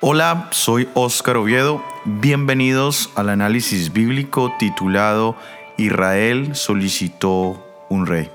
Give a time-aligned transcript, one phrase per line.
[0.00, 1.84] Hola, soy Óscar Oviedo.
[2.04, 5.36] Bienvenidos al análisis bíblico titulado
[5.76, 8.30] Israel solicitó un rey.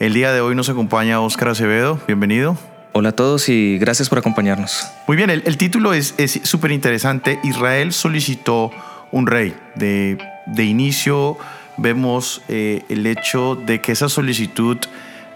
[0.00, 2.00] El día de hoy nos acompaña Óscar Acevedo.
[2.08, 2.58] Bienvenido.
[2.90, 4.84] Hola a todos y gracias por acompañarnos.
[5.06, 6.12] Muy bien, el, título es
[6.42, 7.38] súper interesante.
[7.44, 8.72] Israel solicitó
[9.12, 9.54] un rey.
[9.76, 11.38] De, de inicio
[11.76, 14.76] vemos eh, el hecho de que esa solicitud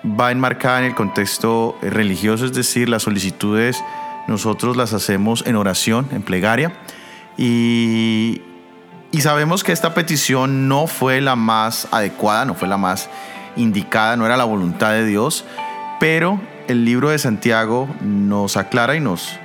[0.05, 3.81] va enmarcada en el contexto religioso, es decir, las solicitudes
[4.27, 6.73] nosotros las hacemos en oración, en plegaria,
[7.37, 8.43] y,
[9.11, 13.09] y sabemos que esta petición no fue la más adecuada, no fue la más
[13.57, 15.45] indicada, no era la voluntad de Dios,
[16.01, 19.39] pero el libro de Santiago nos aclara y nos,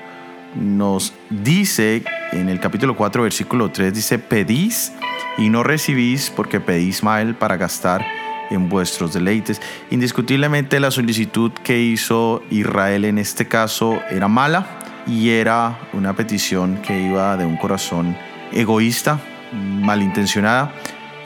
[0.55, 4.93] nos dice en el capítulo 4, versículo 3, dice, pedís
[5.37, 8.05] y no recibís porque pedís mal para gastar
[8.49, 9.61] en vuestros deleites.
[9.91, 16.81] Indiscutiblemente la solicitud que hizo Israel en este caso era mala y era una petición
[16.81, 18.15] que iba de un corazón
[18.51, 19.19] egoísta,
[19.53, 20.73] malintencionada.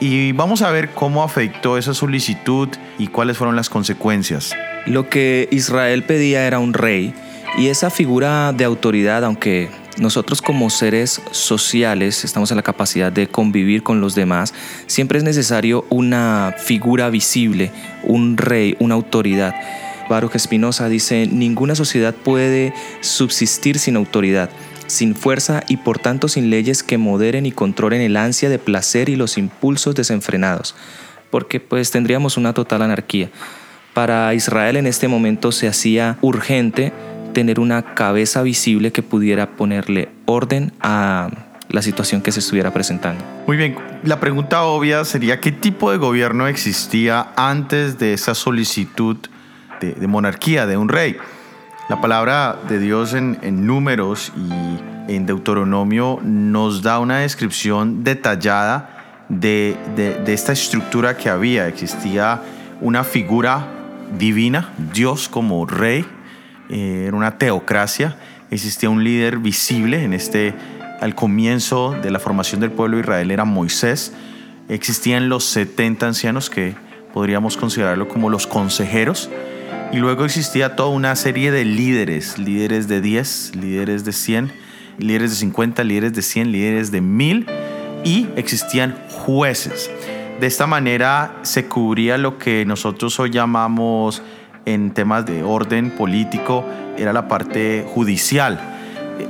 [0.00, 2.68] Y vamos a ver cómo afectó esa solicitud
[2.98, 4.52] y cuáles fueron las consecuencias.
[4.86, 7.14] Lo que Israel pedía era un rey
[7.56, 13.28] y esa figura de autoridad, aunque nosotros como seres sociales estamos en la capacidad de
[13.28, 14.54] convivir con los demás,
[14.86, 17.70] siempre es necesario una figura visible,
[18.02, 19.54] un rey, una autoridad.
[20.08, 24.50] Baruch Espinosa dice, ninguna sociedad puede subsistir sin autoridad,
[24.86, 29.08] sin fuerza y por tanto sin leyes que moderen y controlen el ansia de placer
[29.08, 30.74] y los impulsos desenfrenados,
[31.30, 33.30] porque pues tendríamos una total anarquía.
[33.94, 36.92] Para Israel en este momento se hacía urgente
[37.34, 41.28] tener una cabeza visible que pudiera ponerle orden a
[41.68, 43.22] la situación que se estuviera presentando.
[43.46, 49.18] Muy bien, la pregunta obvia sería qué tipo de gobierno existía antes de esa solicitud
[49.80, 51.16] de, monarquía, de un rey.
[51.90, 59.76] La palabra de Dios en, números y en Deuteronomio nos da una descripción detallada de,
[59.94, 61.68] de esta estructura que había.
[61.68, 62.40] Existía
[62.80, 63.66] una figura
[64.16, 66.06] divina, Dios como rey,
[66.74, 68.16] eh, era una teocracia,
[68.50, 70.52] existía un líder visible en este,
[71.00, 74.12] al comienzo de la formación del pueblo de Israel era Moisés,
[74.68, 76.74] existían los 70 ancianos que
[77.12, 79.30] podríamos considerarlo como los consejeros,
[79.92, 84.52] y luego existía toda una serie de líderes, líderes de 10, líderes de 100,
[84.98, 87.46] líderes de 50, líderes de 100, líderes de 1000,
[88.02, 89.92] y existían jueces.
[90.40, 94.22] De esta manera se cubría lo que nosotros hoy llamamos
[94.66, 96.64] en temas de orden político
[96.96, 98.60] era la parte judicial.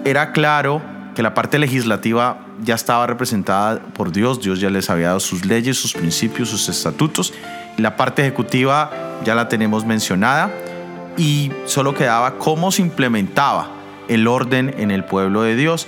[0.05, 0.83] Era claro
[1.15, 5.45] que la parte legislativa ya estaba representada por Dios, Dios ya les había dado sus
[5.45, 7.33] leyes, sus principios, sus estatutos.
[7.77, 8.91] La parte ejecutiva
[9.25, 10.50] ya la tenemos mencionada
[11.17, 13.69] y solo quedaba cómo se implementaba
[14.09, 15.87] el orden en el pueblo de Dios.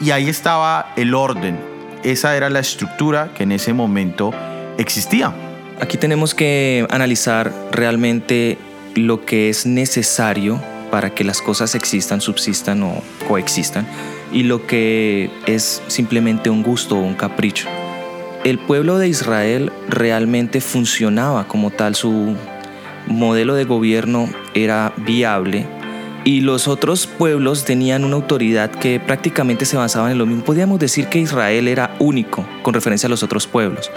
[0.00, 1.58] Y ahí estaba el orden.
[2.02, 4.32] Esa era la estructura que en ese momento
[4.78, 5.32] existía.
[5.80, 8.58] Aquí tenemos que analizar realmente
[8.94, 13.86] lo que es necesario para que las cosas existan, subsistan o coexistan
[14.32, 17.68] y lo que es simplemente un gusto o un capricho.
[18.44, 22.36] El pueblo de Israel realmente funcionaba como tal, su
[23.06, 25.66] modelo de gobierno era viable
[26.24, 30.44] y los otros pueblos tenían una autoridad que prácticamente se basaba en lo mismo.
[30.44, 33.90] Podríamos decir que Israel era único con referencia a los otros pueblos.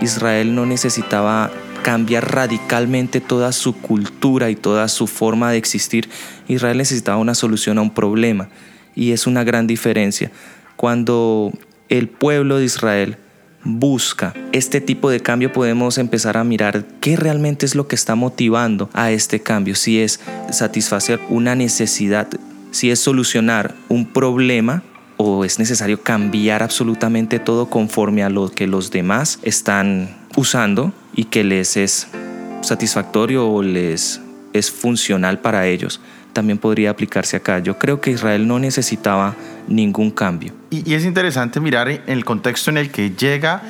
[0.00, 1.50] Israel no necesitaba
[1.82, 6.08] cambiar radicalmente toda su cultura y toda su forma de existir.
[6.48, 8.48] Israel necesitaba una solución a un problema
[8.94, 10.30] y es una gran diferencia.
[10.76, 11.52] Cuando
[11.88, 13.16] el pueblo de Israel
[13.64, 18.14] busca este tipo de cambio podemos empezar a mirar qué realmente es lo que está
[18.14, 20.20] motivando a este cambio, si es
[20.50, 22.28] satisfacer una necesidad,
[22.70, 24.82] si es solucionar un problema
[25.18, 31.24] o es necesario cambiar absolutamente todo conforme a lo que los demás están usando y
[31.24, 32.06] que les es
[32.62, 34.20] satisfactorio o les
[34.52, 36.00] es funcional para ellos,
[36.32, 37.58] también podría aplicarse acá.
[37.58, 39.34] Yo creo que Israel no necesitaba
[39.66, 40.52] ningún cambio.
[40.70, 43.62] Y, es interesante mirar el contexto en el que llega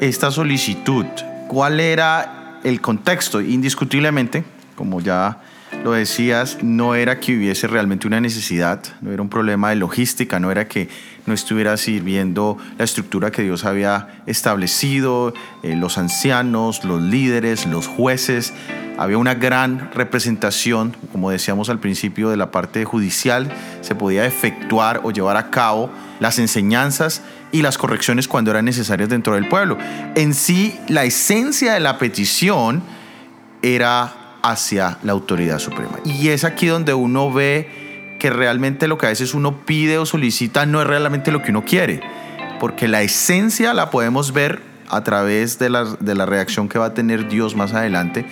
[0.00, 1.06] esta solicitud.
[1.48, 3.40] ¿Cuál era el contexto?
[3.40, 4.44] Indiscutiblemente,
[4.76, 5.40] como ya
[5.84, 10.38] lo decías, no era que hubiese realmente una necesidad, no era un problema de logística,
[10.38, 10.88] no era que
[11.26, 15.32] no estuviera sirviendo la estructura que Dios había establecido,
[15.62, 18.52] eh, los ancianos, los líderes, los jueces.
[18.98, 23.50] Había una gran representación, como decíamos al principio, de la parte judicial.
[23.80, 29.08] Se podía efectuar o llevar a cabo las enseñanzas y las correcciones cuando eran necesarias
[29.08, 29.78] dentro del pueblo.
[30.14, 32.82] En sí, la esencia de la petición
[33.62, 35.98] era hacia la autoridad suprema.
[36.04, 40.06] Y es aquí donde uno ve que realmente lo que a veces uno pide o
[40.06, 42.00] solicita no es realmente lo que uno quiere,
[42.60, 46.86] porque la esencia la podemos ver a través de la, de la reacción que va
[46.86, 48.24] a tener Dios más adelante.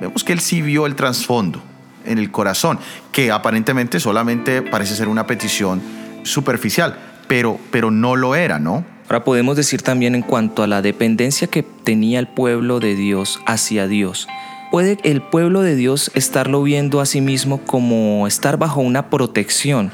[0.00, 1.62] Vemos que Él sí vio el trasfondo
[2.04, 2.78] en el corazón,
[3.12, 5.82] que aparentemente solamente parece ser una petición
[6.22, 6.96] superficial,
[7.28, 8.84] pero, pero no lo era, ¿no?
[9.08, 13.40] Ahora podemos decir también en cuanto a la dependencia que tenía el pueblo de Dios
[13.46, 14.26] hacia Dios.
[14.70, 19.92] ¿Puede el pueblo de Dios estarlo viendo a sí mismo como estar bajo una protección,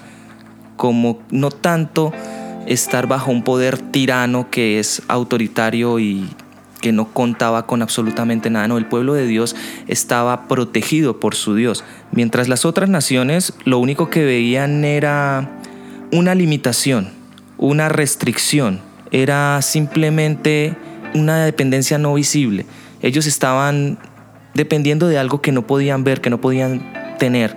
[0.76, 2.12] como no tanto
[2.66, 6.28] estar bajo un poder tirano que es autoritario y
[6.80, 8.66] que no contaba con absolutamente nada.
[8.66, 9.54] No, el pueblo de Dios
[9.86, 15.50] estaba protegido por su Dios, mientras las otras naciones lo único que veían era
[16.10, 17.10] una limitación,
[17.56, 18.80] una restricción,
[19.10, 20.74] era simplemente
[21.14, 22.66] una dependencia no visible.
[23.00, 23.98] Ellos estaban
[24.54, 27.54] dependiendo de algo que no podían ver, que no podían tener.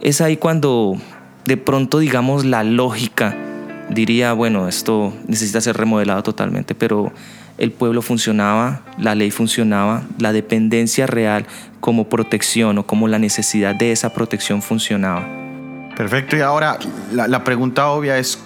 [0.00, 0.96] Es ahí cuando
[1.44, 3.36] de pronto, digamos, la lógica
[3.90, 7.12] diría, bueno, esto necesita ser remodelado totalmente, pero
[7.56, 11.46] el pueblo funcionaba, la ley funcionaba, la dependencia real
[11.80, 15.26] como protección o como la necesidad de esa protección funcionaba.
[15.96, 16.78] Perfecto, y ahora
[17.12, 18.38] la, pregunta obvia es,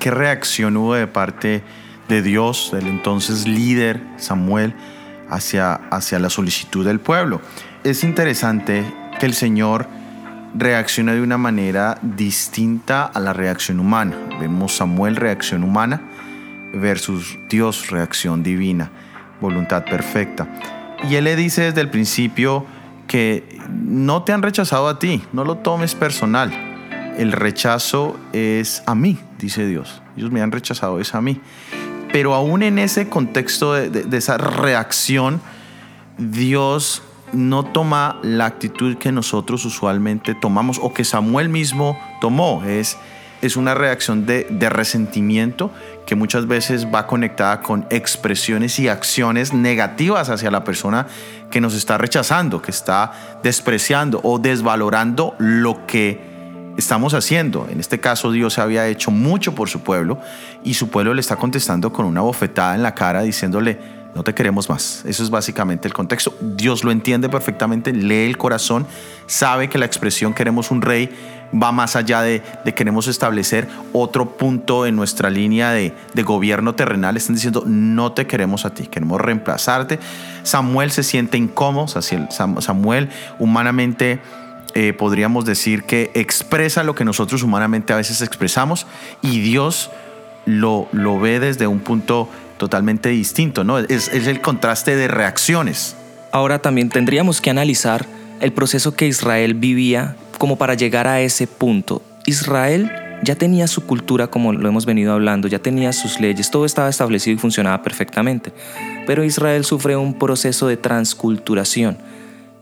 [0.00, 1.62] ¿qué reacción hubo de parte
[2.08, 4.74] de Dios, del entonces líder Samuel,
[5.30, 7.40] hacia, hacia la solicitud del pueblo?
[7.84, 8.84] Es interesante
[9.18, 9.86] que el Señor
[10.54, 14.16] reacciona de una manera distinta a la reacción humana.
[14.40, 16.00] Vemos Samuel reacción humana
[16.74, 18.90] versus Dios reacción divina,
[19.40, 20.48] voluntad perfecta.
[21.08, 22.66] Y él le dice desde el principio
[23.06, 26.52] que no te han rechazado a ti, no lo tomes personal.
[27.16, 30.02] El rechazo es a mí, dice Dios.
[30.16, 31.40] Ellos me han rechazado, es a mí.
[32.12, 35.40] Pero aún en ese contexto de, esa reacción,
[36.16, 37.02] Dios
[37.32, 42.64] no toma la actitud que nosotros usualmente tomamos o que Samuel mismo tomó.
[42.64, 42.96] Es,
[43.42, 45.70] es una reacción de, resentimiento
[46.06, 51.06] que muchas veces va conectada con expresiones y acciones negativas hacia la persona
[51.50, 56.27] que nos está rechazando, que está despreciando o desvalorando lo que
[56.78, 57.68] estamos haciendo.
[57.70, 60.18] En este caso Dios había hecho mucho por su pueblo
[60.64, 63.78] y su pueblo le está contestando con una bofetada en la cara diciéndole,
[64.14, 65.02] no te queremos más.
[65.04, 66.32] Eso es básicamente el contexto.
[66.40, 68.86] Dios lo entiende perfectamente, lee el corazón,
[69.26, 71.10] sabe que la expresión queremos un rey
[71.52, 72.42] va más allá de,
[72.74, 77.16] queremos establecer otro punto en nuestra línea de, gobierno terrenal.
[77.16, 79.98] Están diciendo, no te queremos a ti, queremos reemplazarte.
[80.42, 83.08] Samuel se siente incómodo, Samuel
[83.38, 84.20] humanamente...
[84.74, 88.86] Eh, podríamos decir que expresa lo que nosotros humanamente a veces expresamos
[89.22, 89.90] y Dios
[90.44, 92.28] lo, lo ve desde un punto
[92.58, 93.78] totalmente distinto, ¿no?
[93.78, 95.96] Es, el contraste de reacciones.
[96.32, 98.04] Ahora también tendríamos que analizar
[98.40, 102.02] el proceso que Israel vivía como para llegar a ese punto.
[102.26, 102.92] Israel
[103.22, 106.88] ya tenía su cultura, como lo hemos venido hablando, ya tenía sus leyes, todo estaba
[106.88, 108.52] establecido y funcionaba perfectamente.
[109.06, 111.98] Pero Israel sufre un proceso de transculturación,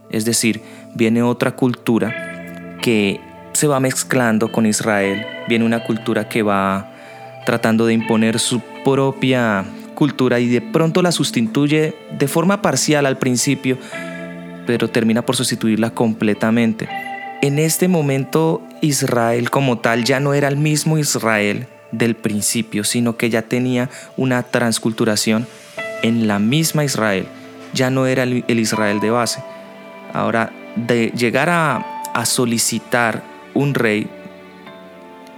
[0.09, 0.63] es decir,
[0.97, 3.21] viene otra cultura que
[3.53, 6.91] se va mezclando con Israel, viene una cultura que va
[7.45, 9.65] tratando de imponer su propia
[9.95, 13.79] cultura y de pronto la sustituye de forma parcial al principio,
[14.67, 16.89] pero termina por sustituirla completamente.
[17.43, 23.17] En este momento Israel como tal ya no era el mismo Israel del principio, sino
[23.17, 25.47] que ya tenía una transculturación
[26.03, 27.27] en la misma Israel.
[27.75, 29.41] Ya no era el Israel de base.
[30.13, 33.23] Ahora, de llegar a, a solicitar
[33.55, 34.09] un rey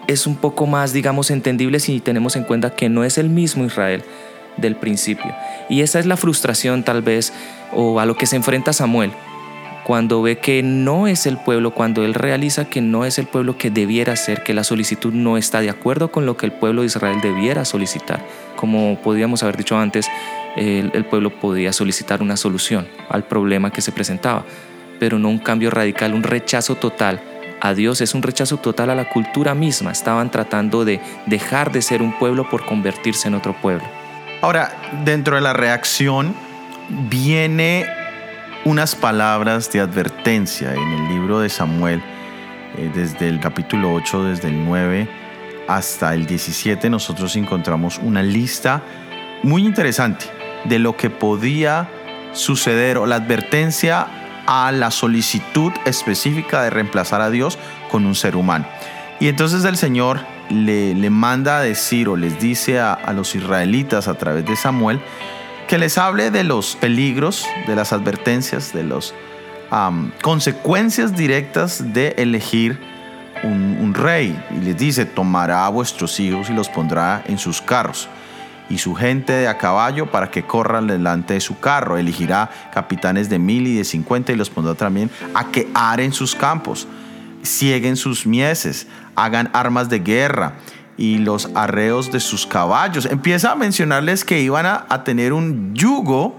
[0.06, 3.64] es un poco más, digamos, entendible si tenemos en cuenta que no es el mismo
[3.64, 4.02] Israel,
[4.56, 5.34] del principio.
[5.68, 7.32] Y esa es la frustración tal vez
[7.72, 9.12] o a lo que se enfrenta Samuel
[9.88, 13.56] cuando ve que no es el pueblo, cuando él realiza que no es el pueblo
[13.56, 16.82] que debiera ser, que la solicitud no está de acuerdo con lo que el pueblo
[16.82, 18.22] de Israel debiera solicitar.
[18.54, 20.06] Como podríamos haber dicho antes,
[20.56, 24.44] el, el pueblo podía solicitar una solución al problema que se presentaba,
[24.98, 27.20] pero no un cambio radical, un rechazo total
[27.60, 29.90] a Dios, es un rechazo total a la cultura misma.
[29.90, 33.84] Estaban tratando de dejar de ser un pueblo por convertirse en otro pueblo.
[34.40, 34.72] Ahora,
[35.04, 36.34] dentro de la reacción
[37.10, 37.86] viene
[38.64, 42.02] unas palabras de advertencia en el libro de Samuel,
[42.76, 45.08] eh, desde el capítulo 8, desde el 9
[45.66, 48.82] hasta el 17, nosotros encontramos una lista
[49.42, 50.24] muy interesante
[50.64, 51.88] de lo que podía
[52.32, 54.06] suceder o la advertencia
[54.48, 57.58] a la solicitud específica de reemplazar a Dios
[57.90, 58.66] con un ser humano.
[59.20, 64.14] Y entonces el Señor le, manda a decir o les dice a, los israelitas a
[64.14, 65.00] través de Samuel
[65.68, 69.12] que les hable de los peligros, de las advertencias, de las
[70.22, 72.80] consecuencias directas de elegir
[73.42, 78.08] un, rey y les dice, tomará a vuestros hijos y los pondrá en sus carros
[78.68, 81.96] y su gente de a caballo para que corran delante de su carro.
[81.96, 86.34] Elegirá capitanes de mil y de cincuenta y los pondrá también a que aren sus
[86.34, 86.86] campos,
[87.44, 90.54] cieguen sus mieses, hagan armas de guerra
[90.96, 93.06] y los arreos de sus caballos.
[93.06, 96.38] Empieza a mencionarles que iban a, tener un yugo,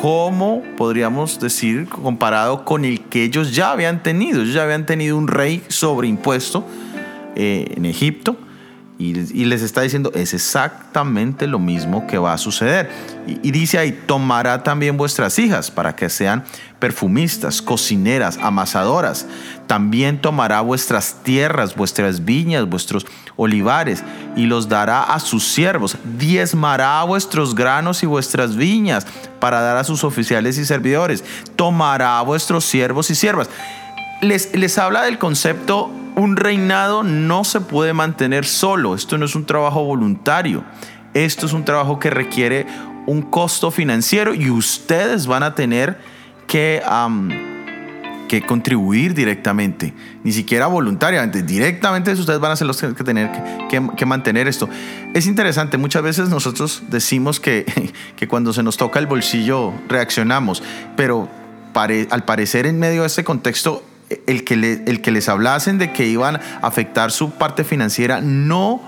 [0.00, 4.40] como podríamos decir, comparado con el que ellos ya habían tenido.
[4.40, 6.64] Ellos ya habían tenido un rey sobreimpuesto
[7.34, 8.36] eh, en Egipto
[9.10, 12.88] y, les está diciendo, es exactamente lo mismo que va a suceder.
[13.26, 16.44] Y, dice ahí, tomará también vuestras hijas para que sean
[16.78, 19.26] perfumistas, cocineras, amasadoras.
[19.66, 23.04] También tomará vuestras tierras, vuestras viñas, vuestros
[23.36, 24.04] olivares
[24.36, 25.96] y los dará a sus siervos.
[26.18, 29.06] Diezmará vuestros granos y vuestras viñas
[29.40, 31.24] para dar a sus oficiales y servidores.
[31.56, 33.48] Tomará vuestros siervos y siervas.
[34.20, 38.94] Les, les habla del concepto un reinado no se puede mantener solo.
[38.94, 40.64] Esto no es un trabajo voluntario.
[41.14, 42.66] Esto es un trabajo que requiere
[43.06, 45.98] un costo financiero y ustedes van a tener
[46.46, 46.82] que,
[48.28, 49.92] que contribuir directamente,
[50.22, 53.30] ni siquiera voluntariamente, directamente ustedes van a ser los que, tener
[53.68, 54.68] que, mantener esto.
[55.14, 60.62] Es interesante, muchas veces nosotros decimos que, que cuando se nos toca el bolsillo reaccionamos,
[60.96, 61.28] pero
[61.74, 63.82] al parecer en medio de este contexto
[64.26, 68.80] el que, el que les hablasen de que iban a afectar su parte financiera no,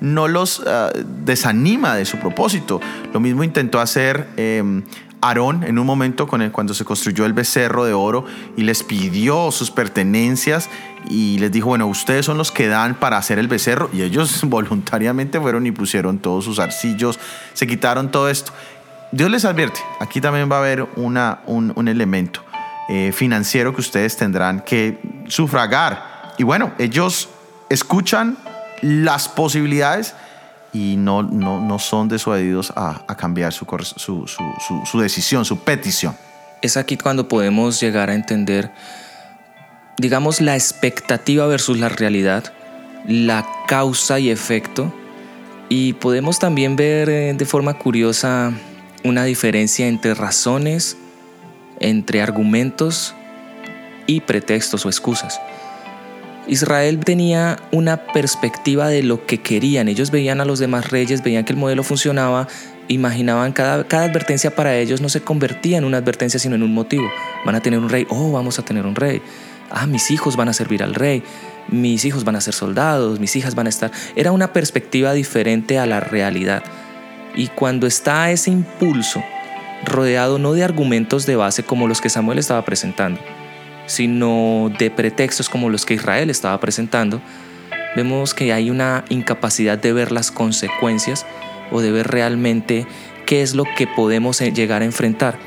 [0.00, 0.90] no los ah,
[1.24, 2.80] desanima de su propósito.
[3.12, 4.82] Lo mismo intentó hacer em,
[5.22, 8.24] Aarón en un momento cuando se construyó el becerro de oro
[8.56, 10.68] y les pidió sus pertenencias
[11.08, 14.40] y les dijo, bueno, ustedes son los que dan para hacer el becerro y ellos
[14.44, 17.20] voluntariamente fueron y pusieron todos sus arcillos,
[17.54, 18.52] se quitaron todo esto.
[19.12, 22.42] Dios les advierte, aquí también va a haber un, un elemento.
[22.88, 24.98] Eh, financiero que ustedes tendrán que
[25.28, 26.34] sufragar.
[26.36, 27.28] Y bueno, ellos
[27.68, 28.36] escuchan
[28.80, 30.14] las posibilidades
[30.72, 36.16] y no, no, no son desuadidos a, cambiar su, su, su, su decisión, su petición.
[36.60, 38.72] Es aquí cuando podemos llegar a entender,
[39.98, 42.52] digamos, la expectativa versus la realidad,
[43.06, 44.92] la causa y efecto,
[45.68, 48.52] y podemos también ver eh, de forma curiosa
[49.04, 50.96] una diferencia entre razones
[51.82, 53.14] entre argumentos
[54.06, 55.40] y pretextos o excusas.
[56.48, 59.88] Israel tenía una perspectiva de lo que querían.
[59.88, 62.48] Ellos veían a los demás reyes, veían que el modelo funcionaba,
[62.88, 66.74] imaginaban cada, cada advertencia para ellos no se convertía en una advertencia, sino en un
[66.74, 67.08] motivo.
[67.44, 69.22] Van a tener un rey, oh, vamos a tener un rey.
[69.70, 71.22] Ah, mis hijos van a servir al rey,
[71.68, 73.90] mis hijos van a ser soldados, mis hijas van a estar...
[74.16, 76.62] Era una perspectiva diferente a la realidad.
[77.34, 79.22] Y cuando está ese impulso
[79.84, 83.20] rodeado no de argumentos de base como los que Samuel estaba presentando,
[83.86, 87.20] sino de pretextos como los que Israel estaba presentando,
[87.96, 91.26] vemos que hay una incapacidad de ver las consecuencias
[91.70, 92.86] o de ver realmente
[93.26, 95.38] qué es lo que podemos eh, llegar a enfrentar.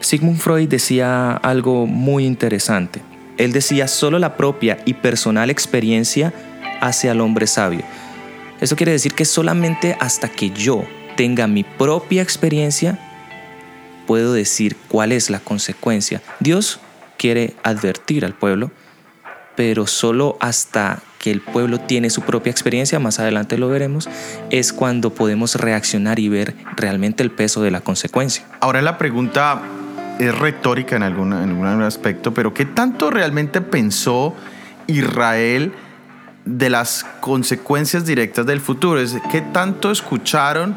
[0.00, 3.00] Sigmund Freud decía algo muy interesante.
[3.38, 6.32] Él decía, solo la propia y personal experiencia
[6.80, 7.82] hace al hombre sabio.
[8.60, 10.84] Eso quiere decir que solamente hasta que yo
[11.16, 12.98] tenga mi propia experiencia
[14.06, 16.22] puedo decir cuál es la consecuencia.
[16.40, 16.80] Dios
[17.18, 18.70] quiere advertir al pueblo,
[19.56, 24.08] pero solo hasta que el pueblo tiene su propia experiencia, más adelante lo veremos,
[24.50, 28.44] es cuando podemos reaccionar y ver realmente el peso de la consecuencia.
[28.60, 29.62] Ahora la pregunta
[30.18, 34.34] es retórica en algún, en algún aspecto, pero ¿qué tanto realmente pensó
[34.86, 35.72] Israel
[36.44, 39.00] de las consecuencias directas del futuro?
[39.30, 40.76] ¿Qué tanto escucharon?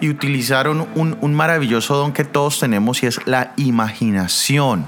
[0.00, 4.86] Y utilizaron un, maravilloso don que todos tenemos y es la imaginación.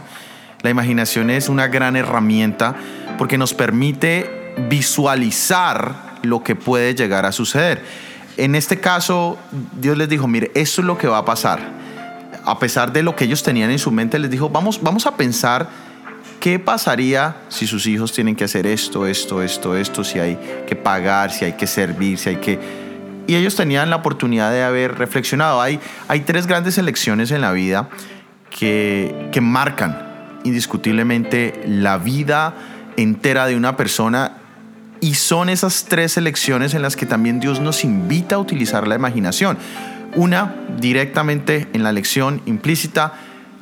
[0.63, 2.75] La imaginación es una gran herramienta
[3.17, 7.85] porque nos permite visualizar lo que puede llegar a suceder.
[8.37, 9.39] En este caso,
[9.81, 11.61] Dios les dijo, mire, esto es lo que va a pasar.
[12.45, 15.17] A pesar de lo que ellos tenían en su mente, les dijo, vamos, vamos a
[15.17, 15.69] pensar
[16.41, 20.77] qué pasaría si sus hijos tienen que hacer esto, esto, esto, esto, si hay que
[20.77, 22.88] pagar, si hay que servir, si hay que
[23.29, 25.61] y ellos tenían la oportunidad de haber reflexionado.
[25.61, 25.79] Hay,
[26.27, 27.91] tres grandes elecciones en la vida
[28.51, 30.09] que, que marcan
[30.45, 32.55] indiscutiblemente la vida
[32.97, 34.33] entera de una persona
[35.01, 38.95] y son esas tres elecciones en las que también Dios nos invita a utilizar la
[38.95, 39.59] imaginación.
[40.17, 43.13] Una, directamente en la elección implícita,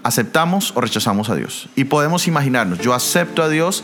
[0.04, 1.68] aceptamos o rechazamos a Dios.
[1.74, 3.82] Y podemos imaginarnos, yo acepto a Dios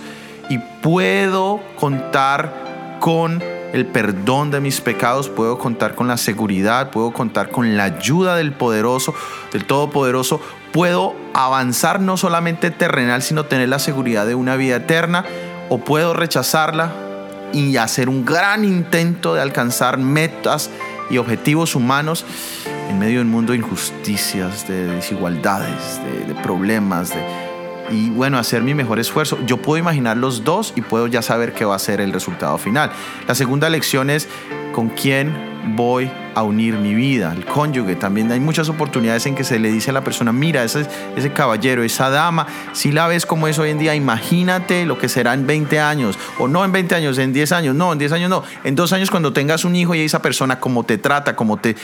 [0.48, 7.12] y puedo contar con el perdón de mis pecados, puedo contar con la seguridad, puedo
[7.12, 9.14] contar con la ayuda del poderoso,
[9.52, 10.40] del todopoderoso,
[10.72, 15.24] puedo avanzar no solamente terrenal, sino tener la seguridad de una vida eterna,
[15.68, 16.92] o puedo rechazarla
[17.52, 20.70] y hacer un gran intento de alcanzar metas
[21.10, 22.24] y objetivos humanos
[22.88, 27.24] en medio de un mundo de injusticias, de desigualdades, de, problemas, de,
[27.92, 29.38] y bueno, hacer mi mejor esfuerzo.
[29.46, 32.58] Yo puedo imaginar los dos y puedo ya saber qué va a ser el resultado
[32.58, 32.90] final.
[33.28, 34.28] La segunda lección es
[34.72, 37.96] con quién voy a unir mi vida, el cónyuge.
[37.96, 41.32] También hay muchas oportunidades en que se le dice a la persona, mira, ese, ese
[41.32, 45.34] caballero, esa dama, si la ves como es hoy en día, imagínate lo que será
[45.34, 48.30] en 20 años, o no en 20 años, en 10 años, no, en 10 años
[48.30, 51.58] no, en dos años cuando tengas un hijo y esa persona como te trata, como,
[51.58, 51.76] te,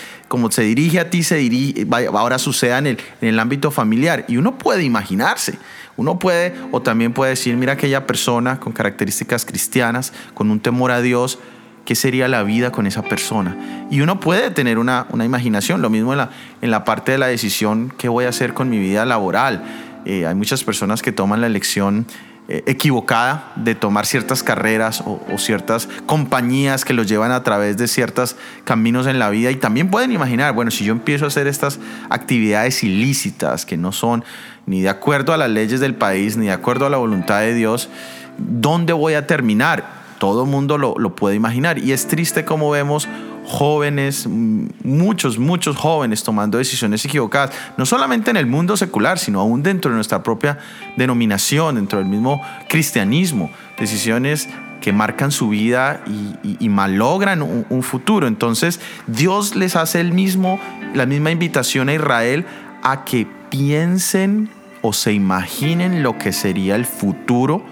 [0.50, 4.25] se dirige a ti, se dirige, ahora suceda en el, en el ámbito familiar.
[4.28, 5.58] Y uno puede imaginarse.
[5.97, 10.92] Uno puede, o también puede decir, mira aquella persona con características cristianas, con un temor
[10.92, 11.40] a Dios,
[11.88, 13.87] qué sería la vida con esa persona.
[13.90, 16.30] Y uno puede tener una, una imaginación, lo mismo en la,
[16.61, 19.64] en la parte de la decisión, qué voy a hacer con mi vida laboral.
[20.04, 22.04] Eh, hay muchas personas que toman la elección
[22.49, 27.78] eh, equivocada de tomar ciertas carreras o, o, ciertas compañías que los llevan a través
[27.78, 31.28] de ciertos caminos en la vida y también pueden imaginar, bueno, si yo empiezo a
[31.28, 31.80] hacer estas
[32.11, 34.25] actividades ilícitas que no son
[34.66, 37.54] ni de acuerdo a las leyes del país, ni de acuerdo a la voluntad de
[37.54, 37.88] Dios,
[38.37, 39.98] ¿dónde voy a terminar?
[40.19, 41.79] Todo mundo lo, puede imaginar.
[41.79, 43.09] Y es triste como vemos
[43.47, 49.63] jóvenes, muchos, muchos jóvenes tomando decisiones equivocadas, no solamente en el mundo secular, sino aún
[49.63, 50.59] dentro de nuestra propia
[50.97, 54.49] denominación, dentro del mismo cristianismo, decisiones
[54.83, 58.27] que marcan su vida y, malogran un, un, futuro.
[58.27, 60.61] Entonces Dios les hace el mismo,
[60.95, 62.45] la misma invitación a Israel
[62.83, 64.51] a que piensen
[64.83, 67.63] o se imaginen lo que sería el futuro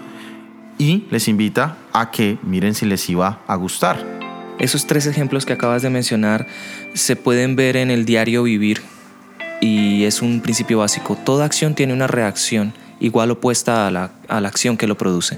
[0.77, 4.17] y les invita que miren si les iba a gustar.
[4.59, 6.47] Esos tres ejemplos que acabas de mencionar
[6.93, 8.81] se pueden ver en el diario vivir
[9.61, 11.15] y es un principio básico.
[11.15, 15.37] Toda acción tiene una reacción igual opuesta a la, a la acción que lo produce.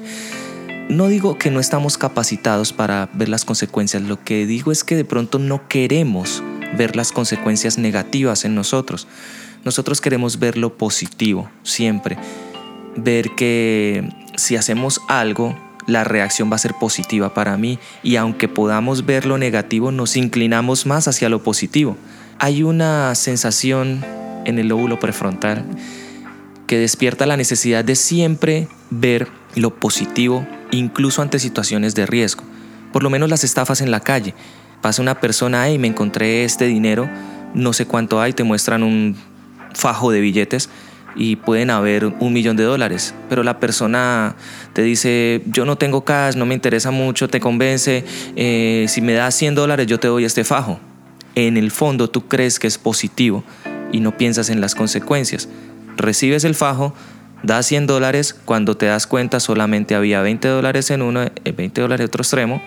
[0.89, 4.95] No digo que no estamos capacitados para ver las consecuencias, lo que digo es que
[4.95, 6.41] de pronto no queremos
[6.77, 9.07] ver las consecuencias negativas en nosotros.
[9.63, 12.17] Nosotros queremos ver lo positivo siempre,
[12.95, 15.55] ver que si hacemos algo,
[15.89, 20.15] la reacción va a ser positiva para mí y aunque podamos ver lo negativo, nos
[20.15, 21.97] inclinamos más hacia lo positivo.
[22.39, 24.03] Hay una sensación
[24.45, 25.65] en el lóbulo prefrontal
[26.67, 32.43] que despierta la necesidad de siempre ver lo positivo, incluso ante situaciones de riesgo.
[32.93, 34.35] Por lo menos las estafas en la calle.
[34.81, 37.09] Pasa una persona, y me encontré este dinero,
[37.53, 39.17] no sé cuánto hay, te muestran un
[39.73, 40.69] fajo de billetes
[41.15, 44.35] y pueden haber un millón de dólares, pero la persona
[44.73, 49.13] te dice, yo no tengo cash, no me interesa mucho, te convence, eh, si me
[49.13, 50.79] das 100 dólares yo te doy este fajo.
[51.35, 53.43] En el fondo tú crees que es positivo
[53.91, 55.47] y no piensas en las consecuencias.
[55.97, 56.93] Recibes el fajo,
[57.43, 61.83] das 100 dólares, cuando te das cuenta solamente había 20 dólares en uno, 20 eh,
[61.83, 62.61] dólares en otro extremo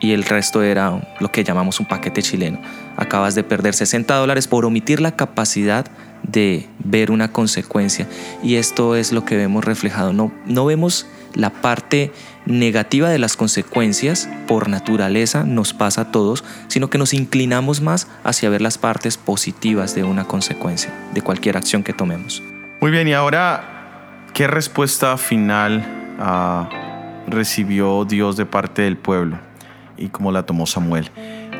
[0.00, 2.60] y el resto era lo que llamamos un paquete chileno.
[2.96, 5.86] Acabas de perder 60 dólares por omitir la capacidad
[6.22, 8.06] de ver una consecuencia.
[8.42, 10.12] Y esto es lo que vemos reflejado.
[10.12, 12.12] No, no vemos la parte
[12.46, 18.08] negativa de las consecuencias por naturaleza, nos pasa a todos, sino que nos inclinamos más
[18.24, 22.42] hacia ver las partes positivas de una consecuencia, de cualquier acción que tomemos.
[22.80, 25.84] Muy bien, y ahora, ¿qué respuesta final
[26.18, 26.68] ah,
[27.26, 29.38] recibió Dios de parte del pueblo?
[29.96, 31.10] Y cómo la tomó Samuel.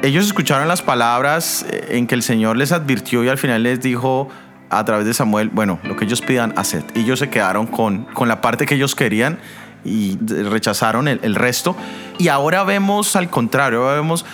[0.03, 3.81] Ellos escucharon las palabras eh, en que el Señor les advirtió y al final les
[3.81, 4.29] dijo,
[4.71, 6.85] a través de Samuel, bueno, lo que ellos pidan, haced.
[6.95, 9.39] Y ellos se quedaron con, con la parte que ellos querían
[9.85, 11.77] y rechazaron el, el resto.
[12.19, 14.25] Y ahora vemos al contrario, ahora vemos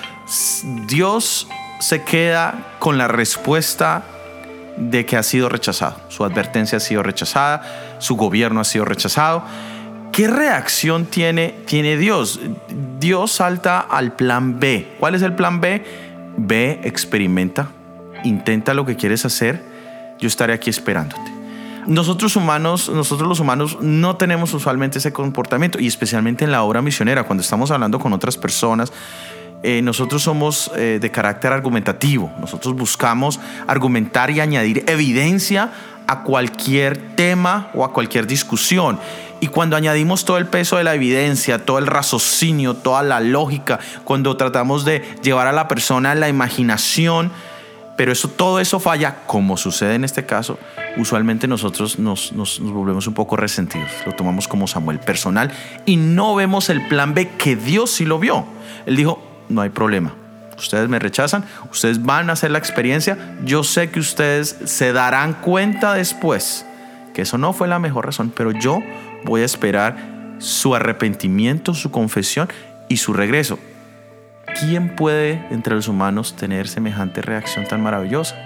[0.86, 1.46] Dios
[1.80, 4.04] se queda con la respuesta
[4.76, 6.00] de que ha sido rechazado.
[6.08, 9.44] Su advertencia ha sido rechazada, su gobierno ha sido rechazado.
[10.12, 12.40] ¿Qué reacción tiene, tiene Dios?
[12.98, 14.94] Dios salta al plan B.
[14.98, 15.84] ¿Cuál es el plan B?
[16.36, 17.68] B, experimenta,
[18.24, 19.73] intenta lo que quieres hacer
[20.18, 21.32] yo estaré aquí esperándote.
[21.86, 26.80] Nosotros humanos, nosotros los humanos no tenemos usualmente ese comportamiento y especialmente en la obra
[26.80, 28.90] misionera, cuando estamos hablando con otras personas,
[29.62, 35.72] eh, nosotros somos eh, de carácter argumentativo, nosotros buscamos argumentar y añadir evidencia
[36.06, 38.98] a cualquier tema o a cualquier discusión.
[39.40, 43.78] Y cuando añadimos todo el peso de la evidencia, todo el raciocinio, toda la lógica,
[44.04, 47.30] cuando tratamos de llevar a la persona a la imaginación,
[47.96, 50.58] pero eso, todo eso falla, como sucede en este caso,
[50.96, 55.52] usualmente nosotros nos, nos, volvemos un poco resentidos, lo tomamos como Samuel personal
[55.86, 58.44] y no vemos el plan B que Dios sí lo vio.
[58.86, 60.14] Él dijo, no hay problema,
[60.56, 65.34] ustedes me rechazan, ustedes van a hacer la experiencia, yo sé que ustedes se darán
[65.34, 66.66] cuenta después
[67.14, 68.82] que eso no fue la mejor razón, pero yo
[69.24, 69.96] voy a esperar
[70.38, 72.48] su arrepentimiento, su confesión
[72.88, 73.58] y su regreso.
[74.60, 78.36] ¿Quién puede entre los humanos tener semejante reacción tan maravillosa?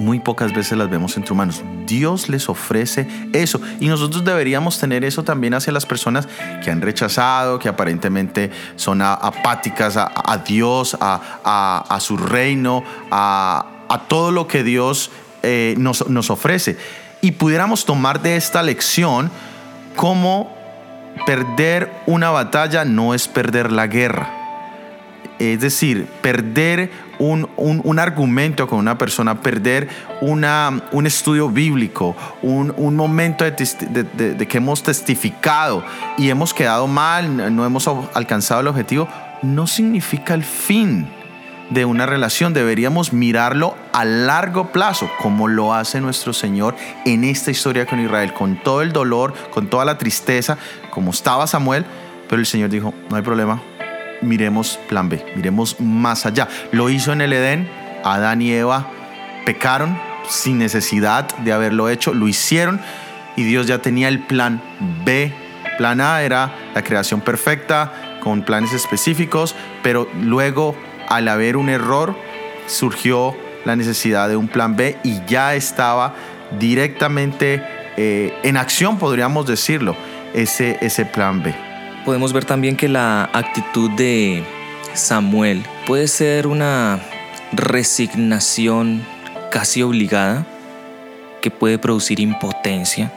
[0.00, 1.62] muy pocas veces las vemos entre humanos.
[1.86, 6.26] Dios les ofrece eso y nosotros deberíamos tener eso también hacia las personas
[6.64, 13.66] que han rechazado, que aparentemente son apáticas a, Dios, a, su reino, a,
[14.08, 15.10] todo lo que Dios
[15.42, 16.78] eh, nos, nos ofrece.
[17.20, 19.30] Y pudiéramos tomar de esta lección
[19.96, 20.56] como
[21.26, 24.39] perder una batalla no es perder la guerra.
[25.38, 29.88] Es decir, perder un, argumento con una persona, perder
[30.20, 35.82] una, un estudio bíblico, un, momento de, que hemos testificado
[36.18, 39.08] y hemos quedado mal, no hemos alcanzado el objetivo,
[39.42, 41.08] no significa el fin
[41.70, 42.52] de una relación.
[42.52, 48.34] Deberíamos mirarlo a largo plazo, como lo hace nuestro Señor en esta historia con Israel,
[48.34, 50.58] con todo el dolor, con toda la tristeza,
[50.90, 51.86] como estaba Samuel,
[52.28, 53.62] pero el Señor dijo, no hay problema,
[54.22, 56.48] miremos plan B, miremos más allá.
[56.72, 57.70] Lo hizo en el Edén,
[58.04, 58.90] Adán y Eva
[59.44, 62.80] pecaron sin necesidad de haberlo hecho, lo hicieron
[63.36, 64.62] y Dios ya tenía el plan
[65.04, 65.32] B.
[65.78, 70.76] Plan A era la creación perfecta con planes específicos, pero luego
[71.08, 72.16] al haber un error
[72.66, 76.14] surgió la necesidad de un plan B y ya estaba
[76.58, 77.62] directamente
[77.96, 79.96] eh, en acción, podríamos decirlo,
[80.34, 81.69] ese, ese plan B
[82.04, 84.44] podemos ver también que la actitud de
[84.94, 87.00] Samuel puede ser una
[87.52, 89.02] resignación
[89.50, 90.46] casi obligada
[91.40, 93.12] que puede producir impotencia.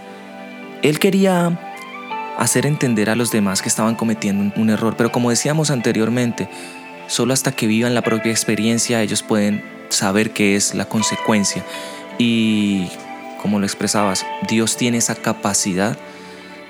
[0.82, 1.60] Él quería
[2.38, 6.50] hacer entender a los demás que estaban cometiendo un error, pero como decíamos anteriormente,
[7.08, 11.64] solo hasta que vivan la propia experiencia ellos pueden saber qué es la consecuencia.
[12.18, 12.90] Y
[13.42, 15.98] como lo expresabas, Dios tiene esa capacidad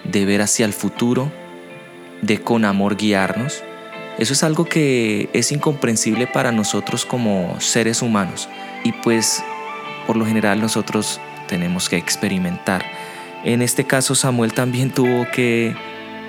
[0.04, 1.32] de ver hacia el futuro
[2.24, 3.64] de con amor guiarnos,
[4.18, 8.48] eso es algo que es incomprensible para nosotros como seres humanos
[8.84, 9.44] y pues
[10.06, 12.84] por lo general nosotros tenemos que experimentar.
[13.44, 15.76] En este caso Samuel también tuvo que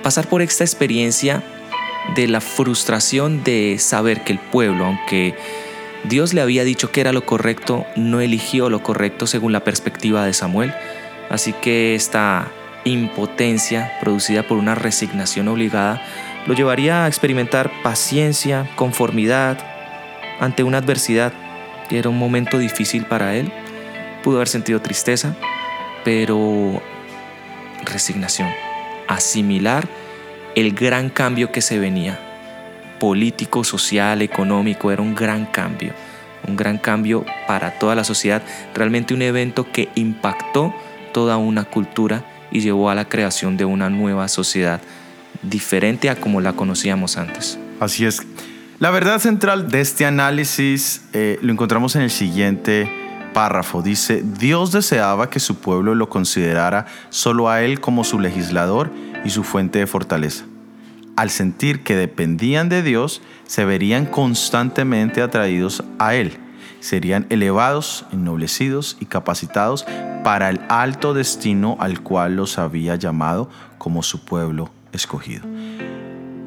[0.01, 1.43] pasar por esta experiencia
[2.15, 5.35] de la frustración de saber que el pueblo, aunque
[6.03, 10.25] Dios le había dicho que era lo correcto, no eligió lo correcto según la perspectiva
[10.25, 10.73] de Samuel.
[11.29, 12.51] Así que esta
[12.85, 16.01] impotencia producida por una resignación obligada
[16.47, 19.57] lo llevaría a experimentar paciencia, conformidad
[20.39, 21.33] ante una adversidad
[21.89, 23.51] que era un momento difícil para él.
[24.23, 25.35] Pudo haber sentido tristeza,
[26.03, 26.81] pero
[27.83, 28.49] resignación,
[29.07, 29.87] asimilar
[30.55, 32.19] el gran cambio que se venía,
[32.99, 35.93] político, social, económico, era un gran cambio,
[36.47, 38.41] un gran cambio para toda la sociedad,
[38.73, 40.73] realmente un evento que impactó
[41.11, 42.23] toda una cultura
[42.55, 44.79] y llevó a la creación de una nueva sociedad
[45.41, 47.59] diferente a como la conocíamos antes.
[47.81, 48.21] Así es.
[48.79, 52.89] La verdad central de este análisis eh, lo encontramos en el siguiente
[53.33, 53.81] párrafo.
[53.81, 58.89] Dice, Dios deseaba que su pueblo lo considerara solo a Él como su legislador
[59.25, 60.45] y su fuente de fortaleza.
[61.17, 66.37] Al sentir que dependían de Dios, se verían constantemente atraídos a Él
[66.85, 69.85] serían elevados, ennoblecidos y capacitados
[70.23, 75.43] para el alto destino al cual los había llamado como su pueblo escogido.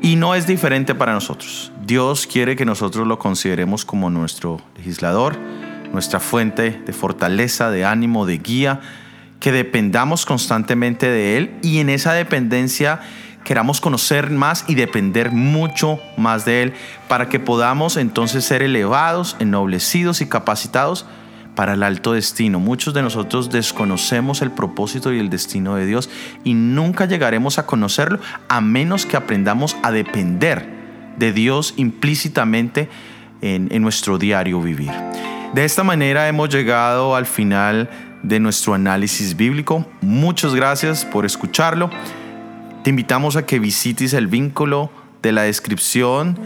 [0.01, 1.73] Y no es diferente para nosotros.
[1.85, 5.37] Dios quiere que nosotros lo consideremos como nuestro legislador,
[5.93, 8.81] nuestra fuente de fortaleza, de ánimo, de guía,
[9.41, 13.01] que dependamos constantemente de Él y en esa dependencia
[13.45, 16.75] queramos conocer más y depender mucho más de Él
[17.09, 21.07] para que podamos entonces ser elevados, ennoblecidos y capacitados
[21.55, 22.61] para el alto destino.
[22.61, 26.09] Muchos de nosotros desconocemos el propósito y el destino de Dios
[26.45, 30.69] y nunca llegaremos a conocerlo a menos que aprendamos a depender
[31.17, 32.89] de Dios implícitamente
[33.41, 34.93] en, en nuestro diario vivir.
[35.53, 37.89] De esta manera hemos llegado al final
[38.23, 39.87] de nuestro análisis bíblico.
[40.01, 41.91] Muchas gracias por escucharlo.
[42.89, 46.39] Te invitamos a que visites el vínculo de la descripción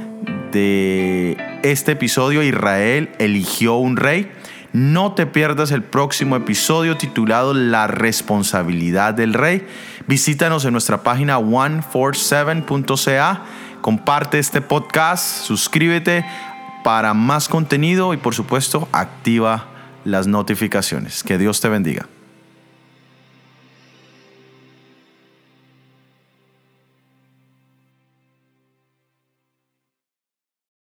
[0.50, 2.42] de este episodio.
[2.42, 4.28] Israel eligió un rey.
[4.72, 9.64] No te pierdas el próximo episodio titulado La responsabilidad del rey.
[10.08, 13.42] Visítanos en nuestra página 147.ca.
[13.80, 16.26] Comparte este podcast, suscríbete
[16.82, 19.68] para más contenido y por supuesto activa
[20.04, 21.22] las notificaciones.
[21.22, 22.08] Que Dios te bendiga.